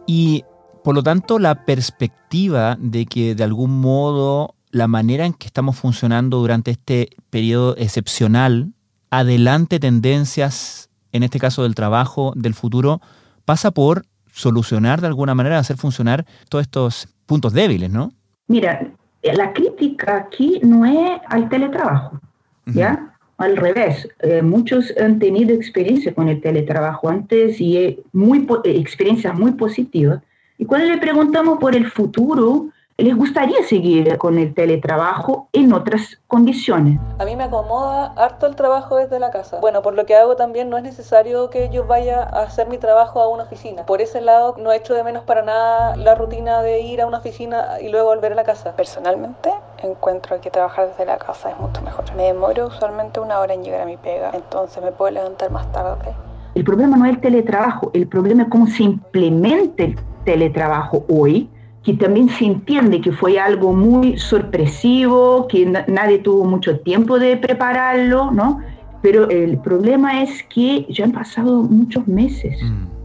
Y 0.08 0.44
por 0.84 0.96
lo 0.96 1.04
tanto, 1.04 1.38
la 1.38 1.66
perspectiva 1.66 2.78
de 2.80 3.06
que 3.06 3.36
de 3.36 3.44
algún 3.44 3.82
modo 3.82 4.56
la 4.72 4.88
manera 4.88 5.26
en 5.26 5.34
que 5.34 5.48
estamos 5.48 5.76
funcionando 5.76 6.38
durante 6.38 6.72
este 6.72 7.10
periodo 7.30 7.76
excepcional 7.78 8.74
adelante 9.10 9.80
tendencias, 9.80 10.90
en 11.12 11.24
este 11.24 11.40
caso 11.40 11.64
del 11.64 11.76
trabajo 11.76 12.34
del 12.36 12.54
futuro, 12.54 13.02
pasa 13.46 13.72
por 13.72 14.06
solucionar 14.32 15.02
de 15.02 15.08
alguna 15.08 15.36
manera, 15.36 15.58
hacer 15.60 15.78
funcionar 15.78 16.26
todos 16.50 16.64
estos 16.64 17.08
puntos 17.26 17.54
débiles, 17.54 17.90
¿no? 17.90 18.12
Mira, 18.48 18.92
la 19.24 19.54
crítica 19.54 20.18
aquí 20.18 20.60
no 20.64 20.86
es 20.86 21.20
al 21.28 21.50
teletrabajo, 21.50 22.20
¿ya? 22.66 23.14
Al 23.38 23.56
revés, 23.56 24.08
eh, 24.20 24.42
muchos 24.42 24.94
han 25.00 25.20
tenido 25.20 25.54
experiencia 25.54 26.14
con 26.14 26.28
el 26.28 26.42
teletrabajo 26.42 27.10
antes 27.10 27.62
y 27.62 28.00
muy, 28.12 28.48
experiencias 28.64 29.38
muy 29.38 29.52
positivas. 29.52 30.22
Y 30.58 30.66
cuando 30.66 30.88
le 30.88 30.98
preguntamos 30.98 31.60
por 31.60 31.76
el 31.76 31.86
futuro, 31.92 32.70
les 33.00 33.16
gustaría 33.16 33.62
seguir 33.63 34.18
con 34.18 34.39
el 34.39 34.56
teletrabajo 34.56 35.50
en 35.54 35.72
otras 35.72 36.20
condiciones. 36.25 37.00
A 37.20 37.25
mí 37.25 37.36
me 37.36 37.44
acomoda 37.44 38.12
harto 38.16 38.48
el 38.48 38.56
trabajo 38.56 38.96
desde 38.96 39.20
la 39.20 39.30
casa. 39.30 39.60
Bueno, 39.60 39.84
por 39.84 39.94
lo 39.94 40.08
que 40.08 40.16
hago 40.16 40.36
también 40.36 40.72
no 40.72 40.77
es 40.77 40.84
necesario 40.84 41.51
que 41.51 41.70
yo 41.70 41.86
vaya 41.86 42.24
a 42.24 42.42
hacer 42.42 42.68
mi 42.68 42.80
trabajo 42.80 43.22
a 43.22 43.27
una 43.27 43.44
oficina. 43.44 43.86
Por 43.86 44.01
ese 44.01 44.20
lado 44.20 44.56
no 44.58 44.72
he 44.72 44.77
hecho 44.77 44.96
de 44.96 45.04
menos 45.04 45.24
para 45.25 45.44
nada 45.44 45.96
la 45.96 46.16
rutina 46.16 46.63
de 46.63 46.82
ir 46.82 47.00
a 47.00 47.06
una 47.06 47.20
oficina 47.20 47.80
y 47.80 47.89
luego 47.89 48.08
volver 48.08 48.32
a 48.32 48.36
la 48.36 48.44
casa. 48.44 48.75
Personalmente 48.75 49.51
encuentro 49.84 50.42
que 50.42 50.50
trabajar 50.50 50.88
desde 50.88 51.06
la 51.06 51.20
casa 51.20 51.51
es 51.51 51.60
mucho 51.60 51.84
mejor. 51.84 52.04
Me 52.16 52.24
demoro 52.24 52.66
usualmente 52.66 53.20
una 53.20 53.38
hora 53.38 53.54
en 53.54 53.63
llegar 53.63 53.82
a 53.82 53.86
mi 53.86 53.98
pega, 53.98 54.32
entonces 54.34 54.84
me 54.84 54.92
puedo 54.92 55.12
levantar 55.12 55.51
más 55.51 55.72
tarde. 55.72 56.16
El 56.56 56.63
problema 56.63 56.98
no 56.98 57.06
es 57.06 57.12
el 57.12 57.22
teletrabajo, 57.22 57.92
el 57.94 58.08
problema 58.08 58.44
es 58.44 58.50
cómo 58.50 58.66
se 58.66 58.82
implementa 58.82 59.84
el 59.84 60.00
teletrabajo 60.25 61.06
hoy 61.08 61.51
que 61.84 61.93
también 61.93 62.29
se 62.29 62.46
entiende 62.46 63.00
que 63.01 63.12
fue 63.12 63.39
algo 63.39 63.74
muy 63.74 64.17
sorpresivo, 64.17 65.48
que 65.48 65.65
nadie 65.88 66.19
tuvo 66.19 66.46
mucho 66.46 66.79
tiempo 66.79 67.17
de 67.17 67.38
prepararlo, 67.38 68.31
¿no? 68.31 68.62
Pero 69.01 69.29
el 69.29 69.60
problema 69.60 70.22
es 70.22 70.43
que 70.43 70.86
ya 70.89 71.05
han 71.05 71.12
pasado 71.12 71.63
muchos 71.63 72.07
meses. 72.07 72.57
Mm. 72.62 72.98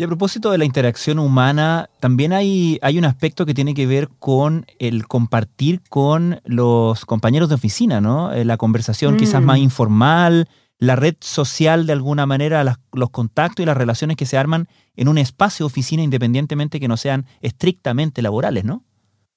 Y 0.00 0.04
a 0.04 0.06
propósito 0.06 0.52
de 0.52 0.58
la 0.58 0.64
interacción 0.64 1.18
humana, 1.18 1.90
también 1.98 2.32
hay, 2.32 2.78
hay 2.82 2.98
un 2.98 3.04
aspecto 3.04 3.44
que 3.44 3.52
tiene 3.52 3.74
que 3.74 3.88
ver 3.88 4.08
con 4.20 4.64
el 4.78 5.08
compartir 5.08 5.80
con 5.88 6.40
los 6.44 7.04
compañeros 7.04 7.48
de 7.48 7.56
oficina, 7.56 8.00
¿no? 8.00 8.32
Eh, 8.32 8.44
la 8.44 8.58
conversación 8.58 9.16
quizás 9.16 9.42
más 9.42 9.58
mm. 9.58 9.62
informal, 9.62 10.48
la 10.78 10.96
red 10.96 11.16
social 11.20 11.86
de 11.86 11.92
alguna 11.92 12.26
manera, 12.26 12.64
los 12.92 13.10
contactos 13.10 13.62
y 13.62 13.66
las 13.66 13.76
relaciones 13.76 14.16
que 14.16 14.26
se 14.26 14.38
arman 14.38 14.68
en 14.96 15.08
un 15.08 15.18
espacio 15.18 15.66
oficina 15.66 16.02
independientemente 16.02 16.80
que 16.80 16.88
no 16.88 16.96
sean 16.96 17.26
estrictamente 17.40 18.22
laborales, 18.22 18.64
¿no? 18.64 18.82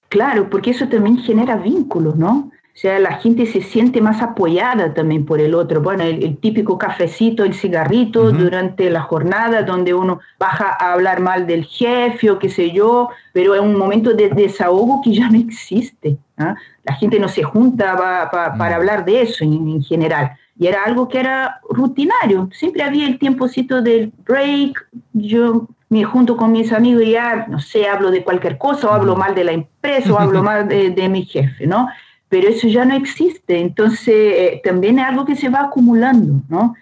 Claro, 0.10 0.50
porque 0.50 0.72
eso 0.72 0.88
también 0.88 1.18
genera 1.18 1.56
vínculos, 1.56 2.16
¿no? 2.16 2.52
O 2.74 2.78
sea, 2.82 3.00
la 3.00 3.18
gente 3.18 3.46
se 3.46 3.62
siente 3.62 4.02
más 4.02 4.22
apoyada 4.22 4.94
también 4.94 5.26
por 5.26 5.42
el 5.42 5.56
otro. 5.56 5.82
Bueno, 5.82 6.04
el, 6.04 6.38
típico 6.38 6.78
cafecito, 6.78 7.44
el 7.44 7.54
cigarrito 7.54 8.32
durante 8.32 8.90
la 8.90 9.02
jornada 9.02 9.64
donde 9.64 9.94
uno 9.94 10.20
baja 10.40 10.78
a 10.80 10.94
hablar 10.94 11.20
mal 11.20 11.46
del 11.46 11.66
jefe 11.66 12.32
o 12.32 12.40
qué 12.40 12.50
sé 12.50 12.72
yo, 12.72 13.10
pero 13.34 13.56
es 13.56 13.62
un 13.62 13.76
momento 13.76 14.14
de 14.14 14.30
desahogo 14.30 15.02
que 15.04 15.14
ya 15.14 15.30
no 15.30 15.38
existe. 15.38 16.18
¿ah? 16.38 16.56
La 16.84 16.96
gente 16.96 17.20
no 17.20 17.28
se 17.28 17.44
junta 17.44 18.30
para 18.32 18.56
mm. 18.56 18.62
hablar 18.62 19.06
de 19.06 19.22
eso 19.22 19.44
en 19.44 19.84
general 19.84 20.38
y 20.58 20.68
era 20.68 20.84
algo 20.84 21.08
que 21.08 21.20
era 21.20 21.60
rutinario. 21.70 22.50
Siempre 22.52 22.84
había 22.84 23.08
el 23.08 23.20
tiempocito 23.20 23.82
del 23.82 24.12
break, 24.26 24.88
yo 25.14 25.68
me 25.90 26.04
junto 26.04 26.38
con 26.38 26.52
mis 26.52 26.72
amigos 26.72 27.04
y 27.04 27.12
ya, 27.12 27.48
no 27.48 27.60
sé, 27.60 27.88
hablo 27.88 28.12
de 28.12 28.24
cualquier 28.24 28.58
cosa, 28.58 28.90
o 28.90 28.94
hablo 28.94 29.16
mal 29.16 29.36
de 29.36 29.44
la 29.44 29.52
empresa, 29.52 30.14
o 30.14 30.20
hablo 30.20 30.42
mal 30.44 30.68
de, 30.68 30.92
de 30.92 31.10
mi 31.10 31.26
jefe, 31.26 31.68
¿no? 31.68 31.88
Pero 32.32 32.48
eso 32.48 32.68
ya 32.68 32.84
no 32.86 32.96
existe, 32.96 33.60
entonces 33.60 34.16
eh, 34.16 34.62
también 34.64 34.98
es 34.98 35.06
algo 35.06 35.26
que 35.26 35.36
se 35.36 35.50
va 35.50 35.66
acumulando, 35.66 36.42
¿no? 36.50 36.74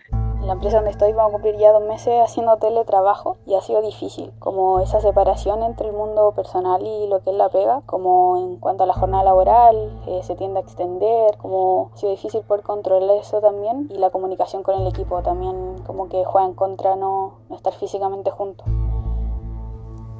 la 0.49 0.53
empresa 0.53 0.77
donde 0.77 0.89
estoy 0.89 1.13
vamos 1.13 1.29
a 1.29 1.33
cumplir 1.33 1.57
ya 1.57 1.71
dos 1.71 1.83
meses 1.83 2.11
haciendo 2.23 2.57
teletrabajo 2.57 3.37
y 3.45 3.53
ha 3.53 3.61
sido 3.61 3.83
difícil, 3.83 4.31
como 4.39 4.79
esa 4.79 4.99
separación 4.99 5.61
entre 5.61 5.85
el 5.85 5.93
mundo 5.93 6.31
personal 6.35 6.81
y 6.81 7.05
lo 7.05 7.21
que 7.21 7.29
es 7.29 7.35
la 7.35 7.49
pega, 7.49 7.83
como 7.85 8.35
en 8.35 8.55
cuanto 8.57 8.83
a 8.83 8.87
la 8.87 8.93
jornada 8.93 9.23
laboral, 9.23 9.75
eh, 10.07 10.21
se 10.23 10.33
tiende 10.33 10.57
a 10.57 10.63
extender, 10.63 11.37
como 11.37 11.91
ha 11.93 11.97
sido 11.97 12.11
difícil 12.13 12.41
poder 12.41 12.63
controlar 12.63 13.17
eso 13.17 13.41
también 13.41 13.89
y 13.91 13.99
la 13.99 14.09
comunicación 14.09 14.63
con 14.63 14.81
el 14.81 14.87
equipo 14.87 15.21
también 15.21 15.75
como 15.85 16.09
que 16.09 16.25
juega 16.25 16.47
en 16.47 16.55
contra 16.55 16.95
no, 16.95 17.33
no 17.47 17.55
estar 17.55 17.73
físicamente 17.73 18.31
juntos. 18.31 18.65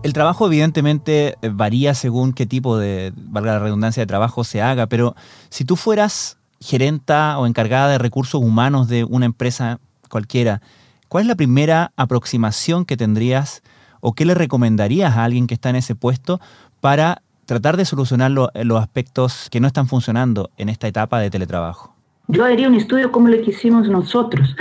El 0.02 0.14
trabajo 0.14 0.48
evidentemente 0.48 1.36
varía 1.52 1.94
según 1.94 2.32
qué 2.32 2.46
tipo 2.46 2.78
de, 2.78 3.12
valga 3.16 3.54
la 3.54 3.60
redundancia, 3.60 4.02
de 4.02 4.08
trabajo 4.08 4.46
se 4.46 4.62
haga, 4.62 4.88
pero 4.88 5.14
si 5.50 5.66
tú 5.66 5.76
fueras 5.76 6.38
gerenta 6.62 7.38
o 7.38 7.46
encargada 7.46 7.90
de 7.90 7.98
recursos 7.98 8.42
humanos 8.42 8.88
de 8.88 9.04
una 9.04 9.26
empresa 9.26 9.80
cualquiera, 10.10 10.62
¿cuál 11.10 11.24
es 11.24 11.28
la 11.28 11.36
primera 11.36 11.92
aproximación 11.98 12.86
que 12.86 12.96
tendrías 12.96 13.62
o 14.00 14.14
qué 14.14 14.24
le 14.24 14.36
recomendarías 14.36 15.18
a 15.18 15.26
alguien 15.26 15.48
que 15.48 15.54
está 15.54 15.70
en 15.70 15.76
ese 15.76 15.96
puesto 15.96 16.40
para 16.80 17.22
tratar 17.46 17.76
de 17.76 17.84
solucionar 17.84 18.32
los 18.32 18.82
aspectos 18.82 19.50
que 19.52 19.60
no 19.60 19.68
están 19.68 19.88
funcionando 19.88 20.50
en 20.58 20.70
esta 20.70 20.88
etapa 20.88 21.20
de 21.20 21.30
teletrabajo? 21.30 21.94
Yo 22.28 22.46
haría 22.46 22.70
un 22.70 22.76
estudio 22.76 23.12
como 23.12 23.28
lo 23.28 23.44
que 23.44 23.50
hicimos 23.50 23.90
nosotros, 23.90 24.56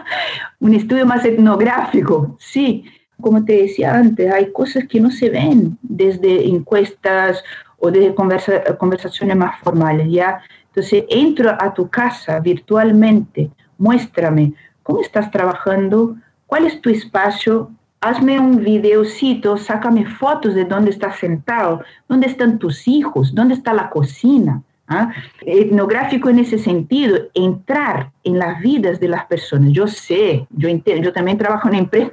un 0.60 0.72
estudio 0.72 1.04
más 1.04 1.24
etnográfico, 1.24 2.36
sí. 2.38 2.84
Como 3.20 3.44
te 3.44 3.62
decía 3.62 3.94
antes, 3.94 4.32
hay 4.32 4.52
cosas 4.52 4.84
que 4.88 5.00
no 5.00 5.10
se 5.10 5.30
ven 5.30 5.78
desde 5.82 6.48
encuestas 6.48 7.42
o 7.78 7.90
desde 7.90 8.14
conversaciones 8.14 9.36
más 9.36 9.58
formales, 9.60 10.08
¿ya? 10.10 10.40
Entonces, 10.68 11.04
entro 11.08 11.50
a 11.58 11.74
tu 11.74 11.88
casa 11.88 12.38
virtualmente, 12.40 13.50
muéstrame 13.78 14.54
cómo 14.82 15.00
estás 15.00 15.30
trabajando, 15.30 16.16
cuál 16.46 16.66
es 16.66 16.80
tu 16.80 16.90
espacio, 16.90 17.70
hazme 18.00 18.38
un 18.38 18.62
videocito, 18.62 19.56
sácame 19.56 20.06
fotos 20.06 20.54
de 20.54 20.64
dónde 20.64 20.90
estás 20.90 21.18
sentado, 21.18 21.82
dónde 22.08 22.26
están 22.28 22.58
tus 22.58 22.86
hijos, 22.88 23.34
dónde 23.34 23.54
está 23.54 23.72
la 23.74 23.90
cocina. 23.90 24.62
¿Ah? 24.90 25.12
Etnográfico 25.46 26.28
en 26.28 26.40
ese 26.40 26.58
sentido, 26.58 27.16
entrar 27.32 28.10
en 28.24 28.38
las 28.38 28.60
vidas 28.60 29.00
de 29.00 29.08
las 29.08 29.24
personas. 29.26 29.72
Yo 29.72 29.86
sé, 29.86 30.46
yo, 30.50 30.68
yo 30.68 31.12
también 31.12 31.38
trabajo 31.38 31.68
en 31.68 31.76
empresa, 31.76 32.12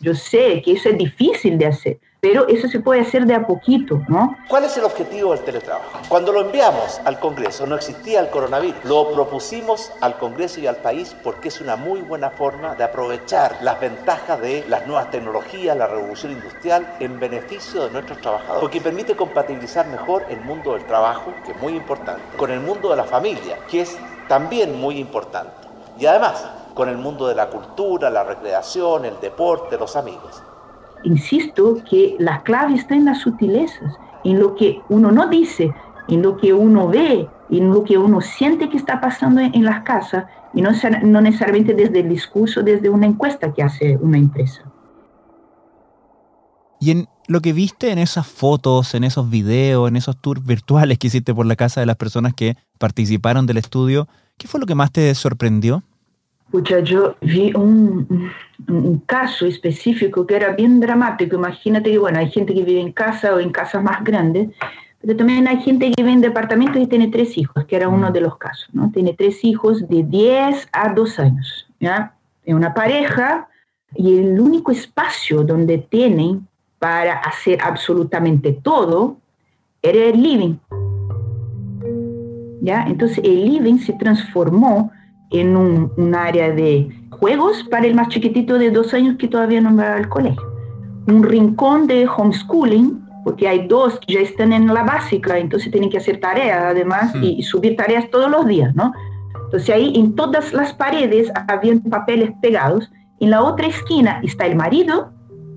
yo 0.00 0.14
sé 0.14 0.62
que 0.64 0.72
eso 0.72 0.90
es 0.90 0.98
difícil 0.98 1.58
de 1.58 1.66
hacer, 1.66 1.98
pero 2.20 2.48
eso 2.48 2.66
se 2.68 2.80
puede 2.80 3.00
hacer 3.00 3.26
de 3.26 3.34
a 3.34 3.46
poquito, 3.46 4.02
¿no? 4.08 4.36
¿Cuál 4.48 4.64
es 4.64 4.76
el 4.76 4.84
objetivo 4.84 5.32
del 5.32 5.44
teletrabajo? 5.44 6.00
Cuando 6.08 6.32
lo 6.32 6.40
enviamos 6.40 7.00
al 7.04 7.20
Congreso 7.20 7.66
no 7.66 7.76
existía 7.76 8.20
el 8.20 8.28
coronavirus. 8.28 8.84
Lo 8.84 9.12
propusimos 9.12 9.92
al 10.00 10.18
Congreso 10.18 10.58
y 10.60 10.66
al 10.66 10.76
país 10.76 11.14
porque 11.22 11.48
es 11.48 11.60
una 11.60 11.76
muy 11.76 12.00
buena 12.00 12.30
forma 12.30 12.74
de 12.74 12.82
aprovechar 12.82 13.58
las 13.62 13.78
ventajas 13.80 14.40
de 14.40 14.64
las 14.68 14.86
nuevas 14.86 15.10
tecnologías, 15.10 15.76
la 15.76 15.86
revolución 15.86 16.32
industrial 16.32 16.96
en 16.98 17.20
beneficio 17.20 17.84
de 17.84 17.90
nuestros 17.90 18.20
trabajadores, 18.20 18.60
porque 18.60 18.80
permite 18.80 19.14
compatibilizar 19.14 19.86
mejor 19.86 20.26
el 20.28 20.40
mundo 20.40 20.72
del 20.72 20.84
trabajo, 20.84 21.34
que 21.44 21.52
es 21.52 21.58
muy 21.58 21.76
importante, 21.76 22.36
con 22.36 22.50
el 22.50 22.60
mundo 22.60 22.90
de 22.90 22.96
la 22.96 23.04
familia, 23.04 23.58
que 23.68 23.82
es 23.82 23.96
también 24.26 24.80
muy 24.80 24.98
importante. 24.98 25.52
Y 25.98 26.06
además, 26.06 26.44
con 26.74 26.88
el 26.88 26.96
mundo 26.96 27.28
de 27.28 27.34
la 27.34 27.48
cultura, 27.48 28.10
la 28.10 28.24
recreación, 28.24 29.04
el 29.04 29.20
deporte, 29.20 29.78
los 29.78 29.94
amigos 29.94 30.42
insisto 31.04 31.78
que 31.88 32.16
la 32.18 32.42
clave 32.42 32.74
está 32.74 32.94
en 32.94 33.04
las 33.04 33.18
sutilezas, 33.18 33.94
en 34.24 34.38
lo 34.38 34.54
que 34.54 34.80
uno 34.88 35.10
no 35.12 35.28
dice, 35.28 35.72
en 36.08 36.22
lo 36.22 36.36
que 36.36 36.52
uno 36.52 36.88
ve, 36.88 37.28
en 37.50 37.70
lo 37.70 37.84
que 37.84 37.98
uno 37.98 38.20
siente 38.20 38.68
que 38.68 38.76
está 38.76 39.00
pasando 39.00 39.40
en, 39.40 39.64
las 39.64 39.82
casas 39.82 40.24
y 40.54 40.62
no, 40.62 40.70
no 41.02 41.20
necesariamente 41.20 41.74
desde 41.74 42.00
el 42.00 42.08
discurso, 42.08 42.62
desde 42.62 42.88
una 42.88 43.06
encuesta 43.06 43.52
que 43.52 43.62
hace 43.62 43.96
una 43.96 44.18
empresa. 44.18 44.64
Y 46.80 46.92
en 46.92 47.08
lo 47.26 47.40
que 47.40 47.52
viste 47.52 47.90
en 47.90 47.98
esas 47.98 48.26
fotos, 48.26 48.94
en 48.94 49.04
esos 49.04 49.28
videos, 49.28 49.88
en 49.88 49.96
esos 49.96 50.16
tours 50.16 50.44
virtuales 50.44 50.98
que 50.98 51.08
hiciste 51.08 51.34
por 51.34 51.46
la 51.46 51.56
casa 51.56 51.80
de 51.80 51.86
las 51.86 51.96
personas 51.96 52.34
que 52.34 52.56
participaron 52.78 53.46
del 53.46 53.58
estudio, 53.58 54.08
¿qué 54.38 54.48
fue 54.48 54.60
lo 54.60 54.66
que 54.66 54.74
más 54.74 54.92
te 54.92 55.14
sorprendió? 55.14 55.82
Pucha, 56.50 56.80
yo 56.80 57.16
vi 57.20 57.52
un, 57.54 58.30
un, 58.68 58.98
caso 59.00 59.44
específico 59.46 60.26
que 60.26 60.36
era 60.36 60.52
bien 60.52 60.80
dramático. 60.80 61.36
Imagínate 61.36 61.90
que, 61.90 61.98
bueno, 61.98 62.18
hay 62.18 62.30
gente 62.30 62.54
que 62.54 62.62
vive 62.62 62.80
en 62.80 62.92
casa 62.92 63.34
o 63.34 63.38
en 63.38 63.50
casas 63.50 63.82
más 63.82 64.02
grandes, 64.02 64.48
Pero 65.00 65.16
también 65.16 65.46
hay 65.46 65.60
gente 65.60 65.90
que 65.90 66.02
vive 66.02 66.12
en 66.12 66.20
departamentos 66.22 66.80
y 66.80 66.86
tiene 66.86 67.08
tres 67.08 67.36
hijos, 67.36 67.64
que 67.66 67.76
era 67.76 67.88
uno 67.88 68.10
de 68.10 68.20
los 68.20 68.36
casos, 68.38 68.68
¿no? 68.72 68.90
Tiene 68.90 69.12
tres 69.12 69.44
hijos 69.44 69.88
de 69.88 70.02
10 70.02 70.68
a 70.72 70.92
2 70.92 71.18
años, 71.18 71.68
¿ya? 71.78 72.14
Es 72.44 72.54
una 72.54 72.72
pareja 72.72 73.48
y 73.94 74.18
el 74.18 74.40
único 74.40 74.72
espacio 74.72 75.44
donde 75.44 75.78
tienen 75.78 76.48
para 76.78 77.18
hacer 77.18 77.58
absolutamente 77.62 78.52
todo 78.52 79.18
era 79.82 80.06
el 80.06 80.22
living. 80.22 80.56
¿Ya? 82.60 82.84
Entonces 82.86 83.18
el 83.18 83.44
living 83.44 83.78
se 83.78 83.92
transformó 83.94 84.90
en 85.30 85.56
un, 85.56 85.92
un, 85.96 86.14
área 86.14 86.50
de 86.50 86.88
juegos 87.10 87.64
para 87.70 87.86
el 87.86 87.94
más 87.94 88.08
chiquitito 88.08 88.58
de 88.58 88.70
dos 88.70 88.94
años 88.94 89.16
que 89.18 89.28
todavía 89.28 89.60
no 89.60 89.76
va 89.76 89.94
al 89.94 90.08
colegio. 90.08 90.42
Un 91.06 91.22
rincón 91.22 91.86
de 91.86 92.06
homeschooling, 92.06 93.04
porque 93.24 93.48
hay 93.48 93.66
dos 93.66 93.98
que 94.06 94.14
ya 94.14 94.20
están 94.20 94.52
en 94.52 94.72
la 94.72 94.82
básica, 94.82 95.38
entonces 95.38 95.70
tienen 95.70 95.90
que 95.90 95.98
hacer 95.98 96.20
tareas 96.20 96.62
además 96.64 97.14
y, 97.20 97.38
y, 97.38 97.42
subir 97.42 97.76
tareas 97.76 98.08
todos 98.10 98.30
los 98.30 98.46
días, 98.46 98.74
¿no? 98.74 98.92
Entonces 99.44 99.70
ahí 99.70 99.92
en 99.96 100.14
todas 100.14 100.52
las 100.52 100.72
paredes 100.74 101.32
habían 101.48 101.80
papeles 101.80 102.30
pegados. 102.40 102.90
En 103.20 103.30
la 103.30 103.42
otra 103.42 103.66
esquina 103.66 104.20
está 104.22 104.46
el 104.46 104.56
marido 104.56 105.10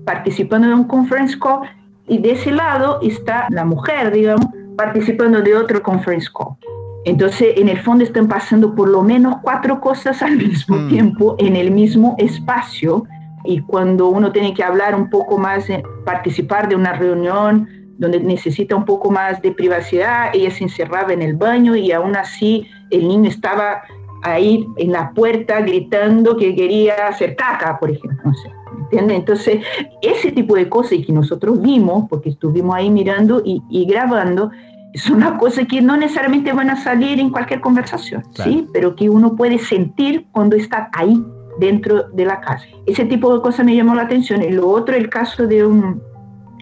participando 0.04 0.68
de 0.68 0.74
un 0.74 0.84
conference 0.84 1.38
call 1.38 1.68
y 2.08 2.18
de 2.18 2.32
ese 2.32 2.50
lado 2.50 2.98
está 3.02 3.46
la 3.50 3.64
mujer, 3.64 4.12
digamos, 4.12 4.46
participando 4.76 5.40
de 5.40 5.56
otro 5.56 5.82
conference 5.82 6.28
call. 6.32 6.56
Entonces, 7.04 7.54
en 7.56 7.68
el 7.68 7.78
fondo 7.78 8.04
están 8.04 8.28
pasando 8.28 8.74
por 8.74 8.88
lo 8.88 9.02
menos 9.02 9.36
cuatro 9.42 9.80
cosas 9.80 10.22
al 10.22 10.36
mismo 10.36 10.76
mm. 10.76 10.88
tiempo 10.88 11.36
en 11.38 11.56
el 11.56 11.70
mismo 11.70 12.14
espacio 12.18 13.04
y 13.44 13.60
cuando 13.60 14.08
uno 14.08 14.30
tiene 14.30 14.54
que 14.54 14.62
hablar 14.62 14.94
un 14.94 15.10
poco 15.10 15.36
más, 15.36 15.68
eh, 15.68 15.82
participar 16.04 16.68
de 16.68 16.76
una 16.76 16.92
reunión 16.92 17.68
donde 17.98 18.20
necesita 18.20 18.76
un 18.76 18.84
poco 18.84 19.10
más 19.10 19.42
de 19.42 19.52
privacidad, 19.52 20.30
ella 20.32 20.50
se 20.50 20.64
encerraba 20.64 21.12
en 21.12 21.22
el 21.22 21.34
baño 21.34 21.76
y 21.76 21.92
aún 21.92 22.16
así 22.16 22.66
el 22.90 23.06
niño 23.08 23.28
estaba 23.28 23.82
ahí 24.22 24.66
en 24.76 24.92
la 24.92 25.10
puerta 25.12 25.60
gritando 25.60 26.36
que 26.36 26.54
quería 26.54 27.08
hacer 27.08 27.36
caca, 27.36 27.78
por 27.78 27.90
ejemplo. 27.90 28.20
No 28.24 28.34
sé, 28.34 28.50
¿entiende? 28.78 29.16
Entonces, 29.16 29.64
ese 30.00 30.32
tipo 30.32 30.54
de 30.54 30.68
cosas 30.68 30.98
que 31.04 31.12
nosotros 31.12 31.60
vimos, 31.60 32.04
porque 32.08 32.30
estuvimos 32.30 32.74
ahí 32.74 32.90
mirando 32.90 33.42
y, 33.44 33.62
y 33.70 33.84
grabando, 33.86 34.50
es 34.92 35.08
una 35.08 35.38
cosa 35.38 35.64
que 35.64 35.80
no 35.80 35.96
necesariamente 35.96 36.52
van 36.52 36.70
a 36.70 36.76
salir 36.76 37.18
en 37.18 37.30
cualquier 37.30 37.60
conversación, 37.60 38.22
claro. 38.34 38.50
¿sí? 38.50 38.68
Pero 38.72 38.94
que 38.94 39.08
uno 39.08 39.36
puede 39.36 39.58
sentir 39.58 40.26
cuando 40.32 40.54
está 40.56 40.90
ahí 40.92 41.22
dentro 41.58 42.04
de 42.10 42.24
la 42.24 42.40
casa. 42.40 42.66
Ese 42.86 43.04
tipo 43.06 43.34
de 43.34 43.40
cosas 43.40 43.64
me 43.64 43.74
llamó 43.74 43.94
la 43.94 44.02
atención. 44.02 44.42
Y 44.42 44.50
lo 44.50 44.68
otro, 44.68 44.94
el 44.94 45.08
caso 45.08 45.46
de 45.46 45.64
un, 45.64 46.02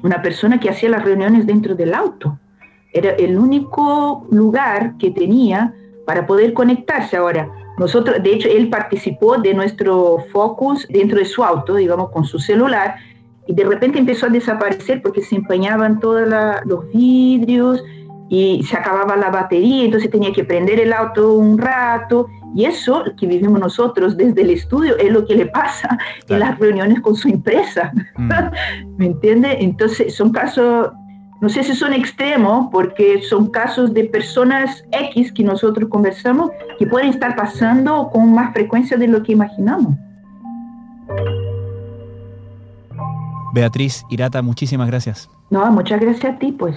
una 0.03 0.23
persona 0.23 0.61
que 0.61 0.71
hacía 0.71 0.91
las 0.91 1.05
reuniones 1.05 1.47
dentro 1.47 1.75
del 1.75 1.93
auto. 1.93 2.39
Era 2.93 3.11
el 3.11 3.37
único 3.37 4.27
lugar 4.31 4.97
que 4.99 5.11
tenía 5.11 5.75
para 6.07 6.27
poder 6.27 6.53
conectarse. 6.53 7.17
Ahora, 7.17 7.49
nosotros, 7.79 8.23
de 8.23 8.33
hecho, 8.33 8.49
él 8.49 8.69
participó 8.69 9.39
de 9.39 9.55
nuestro 9.55 10.19
focus 10.33 10.87
dentro 10.89 11.19
de 11.19 11.25
su 11.25 11.43
auto, 11.43 11.77
digamos, 11.77 12.11
con 12.11 12.25
su 12.25 12.39
celular, 12.39 12.97
y 13.47 13.55
de 13.55 13.65
repente 13.65 13.99
empezó 13.99 14.27
a 14.27 14.29
desaparecer 14.29 15.03
porque 15.03 15.23
se 15.23 15.37
empañaban 15.37 15.99
todos 15.99 16.29
los 16.65 16.93
vidrios 16.93 17.83
y 18.33 18.63
se 18.63 18.77
acababa 18.77 19.17
la 19.17 19.29
batería, 19.29 19.85
entonces 19.85 20.09
tenía 20.09 20.33
que 20.33 20.45
prender 20.45 20.79
el 20.79 20.93
auto 20.93 21.35
un 21.35 21.59
rato. 21.59 22.29
Y 22.55 22.65
eso 22.65 23.03
que 23.19 23.27
vivimos 23.27 23.59
nosotros 23.59 24.17
desde 24.17 24.43
el 24.43 24.51
estudio 24.51 24.97
es 24.99 25.13
lo 25.13 25.27
que 25.27 25.35
le 25.35 25.47
pasa 25.47 25.99
claro. 26.27 26.45
en 26.45 26.49
las 26.49 26.59
reuniones 26.59 27.01
con 27.01 27.17
su 27.17 27.29
empresa. 27.29 27.93
Mm. 28.17 28.31
¿Me 28.99 29.07
entiende? 29.07 29.57
Entonces 29.61 30.15
son 30.15 30.31
casos, 30.31 30.93
no 31.41 31.49
sé 31.49 31.65
si 31.65 31.75
son 31.75 31.93
extremos, 31.93 32.69
porque 32.71 33.21
son 33.21 33.51
casos 33.51 33.93
de 33.93 34.05
personas 34.05 34.85
X 34.93 35.33
que 35.33 35.43
nosotros 35.43 35.89
conversamos 35.91 36.53
que 36.79 36.87
pueden 36.87 37.09
estar 37.09 37.35
pasando 37.35 38.11
con 38.13 38.33
más 38.33 38.53
frecuencia 38.53 38.97
de 38.97 39.09
lo 39.09 39.25
que 39.25 39.33
imaginamos. 39.33 39.97
Beatriz 43.53 44.05
Irata, 44.09 44.41
muchísimas 44.41 44.87
gracias. 44.87 45.29
No, 45.51 45.69
muchas 45.73 46.01
gracias 46.01 46.33
a 46.33 46.39
ti, 46.39 46.53
pues. 46.53 46.77